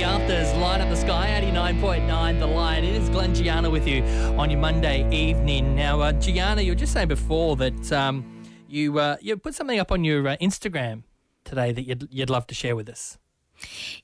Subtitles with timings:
[0.00, 2.84] The Afters light up the sky, 89.9 The Light.
[2.84, 4.02] It is Glenn Gianna with you
[4.38, 5.74] on your Monday evening.
[5.76, 9.78] Now, uh, Gianna, you were just saying before that um, you uh, you put something
[9.78, 11.02] up on your uh, Instagram
[11.44, 13.18] today that you'd, you'd love to share with us.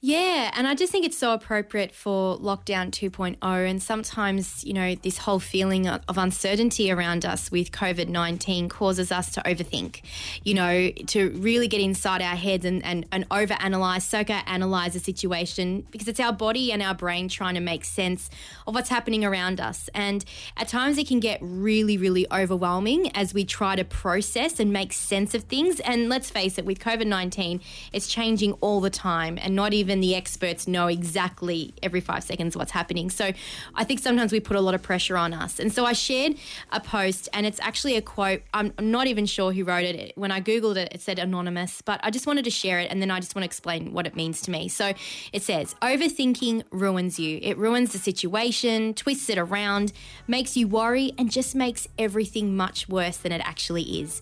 [0.00, 3.36] Yeah, and I just think it's so appropriate for lockdown 2.0.
[3.42, 9.10] And sometimes, you know, this whole feeling of uncertainty around us with COVID 19 causes
[9.10, 10.02] us to overthink,
[10.44, 15.86] you know, to really get inside our heads and, and, and overanalyze, psychoanalyze the situation
[15.90, 18.30] because it's our body and our brain trying to make sense
[18.66, 19.88] of what's happening around us.
[19.94, 20.24] And
[20.56, 24.92] at times it can get really, really overwhelming as we try to process and make
[24.92, 25.80] sense of things.
[25.80, 27.60] And let's face it, with COVID 19,
[27.92, 32.56] it's changing all the time and not even the experts know exactly every five seconds
[32.56, 33.08] what's happening.
[33.10, 33.30] So
[33.76, 35.60] I think sometimes we put a lot of pressure on us.
[35.60, 36.34] And so I shared
[36.72, 38.42] a post, and it's actually a quote.
[38.52, 40.12] I'm, not even sure who wrote it.
[40.16, 43.00] When I Googled it, it said anonymous, but I just wanted to share it, and
[43.00, 44.68] then I just want to explain what it means to me.
[44.68, 44.92] So
[45.32, 47.38] it says, Overthinking ruins you.
[47.40, 49.92] It ruins the situation, twists it around,
[50.26, 54.20] makes you worry, and just makes everything much worse than it actually is.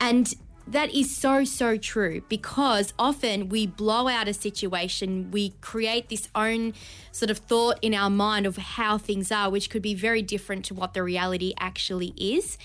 [0.00, 0.34] And
[0.66, 6.28] that is so, so true because often we blow out a situation, we create this
[6.34, 6.72] own
[7.12, 10.64] sort of thought in our mind of how things are, which could be very different
[10.64, 12.56] to what the reality actually is.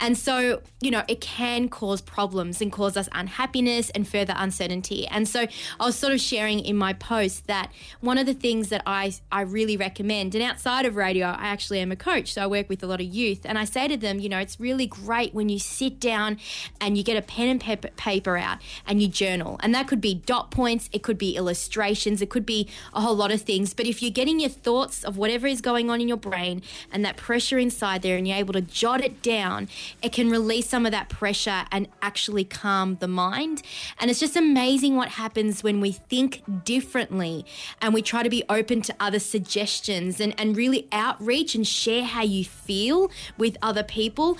[0.00, 5.06] And so, you know, it can cause problems and cause us unhappiness and further uncertainty.
[5.06, 5.46] And so
[5.78, 9.12] I was sort of sharing in my post that one of the things that I,
[9.30, 12.68] I really recommend, and outside of radio, I actually am a coach, so I work
[12.68, 15.34] with a lot of youth, and I say to them, you know, it's really great
[15.34, 16.38] when you sit down
[16.80, 19.58] and you get a pen pen and paper out and you journal.
[19.60, 23.14] And that could be dot points, it could be illustrations, it could be a whole
[23.14, 23.74] lot of things.
[23.74, 27.04] But if you're getting your thoughts of whatever is going on in your brain and
[27.04, 29.68] that pressure inside there and you're able to jot it down,
[30.02, 33.62] it can release some of that pressure and actually calm the mind.
[33.98, 37.44] And it's just amazing what happens when we think differently
[37.80, 42.04] and we try to be open to other suggestions and, and really outreach and share
[42.04, 44.38] how you feel with other people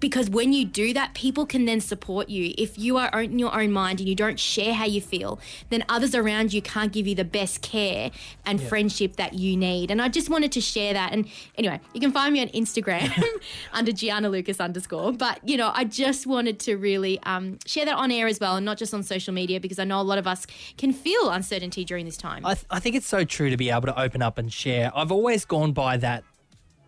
[0.00, 2.54] because when you do that, people can then support you.
[2.56, 5.38] If you are in your own mind and you don't share how you feel,
[5.70, 8.10] then others around you can't give you the best care
[8.44, 8.68] and yeah.
[8.68, 9.90] friendship that you need.
[9.90, 11.12] And I just wanted to share that.
[11.12, 13.12] And anyway, you can find me on Instagram
[13.72, 15.12] under Gianna Lucas underscore.
[15.12, 18.56] But, you know, I just wanted to really um, share that on air as well
[18.56, 21.30] and not just on social media because I know a lot of us can feel
[21.30, 22.44] uncertainty during this time.
[22.44, 24.90] I, th- I think it's so true to be able to open up and share.
[24.94, 26.24] I've always gone by that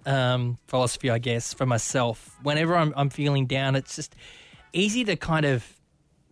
[0.06, 2.36] um, philosophy, I guess, for myself.
[2.42, 4.14] Whenever I'm, I'm feeling down, it's just
[4.72, 5.80] easy to kind of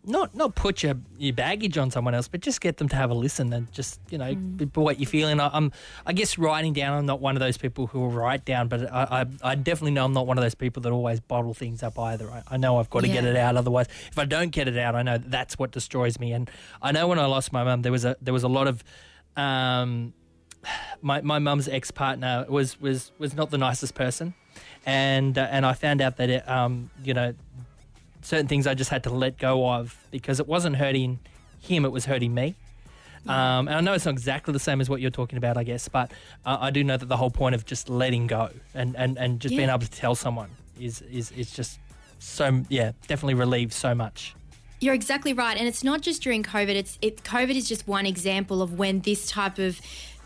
[0.05, 3.11] not not put your, your baggage on someone else, but just get them to have
[3.11, 4.77] a listen and just you know mm.
[4.77, 5.39] what you're feeling.
[5.39, 5.73] I, am
[6.07, 6.99] I guess writing down.
[6.99, 9.93] I'm not one of those people who will write down, but I, I, I definitely
[9.93, 12.31] know I'm not one of those people that always bottle things up either.
[12.31, 13.15] I, I know I've got to yeah.
[13.15, 13.57] get it out.
[13.57, 16.33] Otherwise, if I don't get it out, I know that's what destroys me.
[16.33, 16.51] And
[16.81, 18.83] I know when I lost my mum, there was a there was a lot of
[19.37, 20.15] um,
[21.03, 24.35] my my mum's ex partner was was was not the nicest person,
[24.87, 27.35] and uh, and I found out that it, um you know
[28.23, 31.19] certain things I just had to let go of because it wasn't hurting
[31.61, 32.57] him, it was hurting me.
[33.27, 35.65] Um, and I know it's not exactly the same as what you're talking about, I
[35.65, 36.13] guess, but
[36.47, 39.41] uh, I do know that the whole point of just letting go and, and, and
[39.41, 39.59] just yeah.
[39.59, 41.79] being able to tell someone is, is, is just
[42.19, 44.35] so, yeah, definitely relieves so much.
[44.81, 46.69] You're exactly right, and it's not just during COVID.
[46.69, 47.25] It's it.
[47.25, 49.81] COVID is just one example of when this type of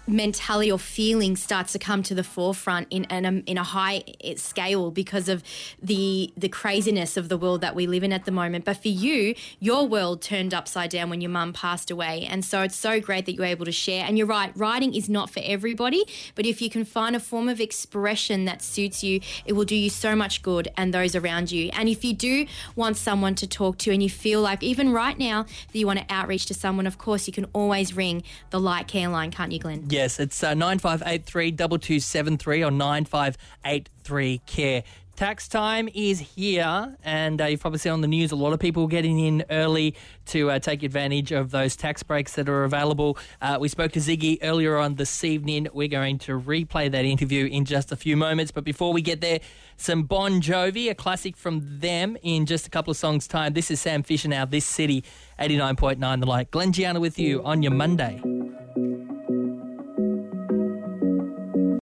[0.06, 4.02] mentality or feeling starts to come to the forefront in in a, in a high
[4.22, 5.42] eh, scale because of
[5.80, 8.64] the the craziness of the world that we live in at the moment.
[8.64, 12.62] But for you, your world turned upside down when your mum passed away, and so
[12.62, 14.04] it's so great that you're able to share.
[14.04, 16.04] And you're right, writing is not for everybody,
[16.34, 19.76] but if you can find a form of expression that suits you, it will do
[19.76, 21.70] you so much good and those around you.
[21.72, 25.18] And if you do want someone to talk to, and you feel like even right
[25.18, 28.60] now that you want to outreach to someone, of course you can always ring the
[28.60, 29.84] Light Care line, can't you, Glenn?
[29.92, 34.84] Yes, it's uh, 9583 2273 or 9583 care.
[35.16, 38.58] Tax time is here, and uh, you've probably seen on the news a lot of
[38.58, 39.94] people getting in early
[40.28, 43.18] to uh, take advantage of those tax breaks that are available.
[43.42, 45.68] Uh, we spoke to Ziggy earlier on this evening.
[45.74, 49.20] We're going to replay that interview in just a few moments, but before we get
[49.20, 49.40] there,
[49.76, 53.52] some Bon Jovi, a classic from them, in just a couple of songs' time.
[53.52, 55.04] This is Sam Fischer now, This City,
[55.38, 56.50] 89.9 The Light.
[56.50, 58.31] Glenn Gianna with you on your Monday.